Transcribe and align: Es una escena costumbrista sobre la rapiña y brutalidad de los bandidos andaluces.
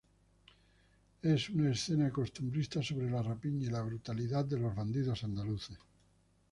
Es 1.21 1.51
una 1.51 1.69
escena 1.71 2.09
costumbrista 2.09 2.81
sobre 2.81 3.07
la 3.11 3.21
rapiña 3.21 3.67
y 3.67 3.69
brutalidad 3.69 4.45
de 4.45 4.57
los 4.57 4.73
bandidos 4.75 5.23
andaluces. 5.23 5.77